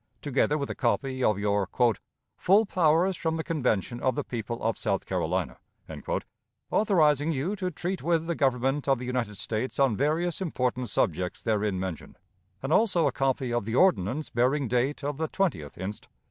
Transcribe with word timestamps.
together 0.19 0.57
with 0.57 0.67
a 0.67 0.73
copy 0.73 1.23
of 1.23 1.37
your 1.37 1.69
"full 2.35 2.65
powers 2.65 3.15
from 3.15 3.37
the 3.37 3.43
Convention 3.43 3.99
of 4.01 4.15
the 4.15 4.23
People 4.23 4.59
of 4.63 4.75
South 4.75 5.05
Carolina," 5.05 5.57
authorizing 6.71 7.31
you 7.31 7.55
to 7.55 7.69
treat 7.69 8.01
with 8.01 8.25
the 8.25 8.33
Government 8.33 8.87
of 8.87 8.97
the 8.97 9.05
United 9.05 9.37
States 9.37 9.77
on 9.77 9.95
various 9.95 10.41
important 10.41 10.89
subjects 10.89 11.43
therein 11.43 11.79
mentioned, 11.79 12.17
and 12.63 12.73
also 12.73 13.05
a 13.05 13.11
copy 13.11 13.53
of 13.53 13.65
the 13.65 13.75
ordinance 13.75 14.31
bearing 14.31 14.67
date 14.67 15.03
on 15.03 15.17
the 15.17 15.29
20th 15.29 15.77
inst. 15.77 16.07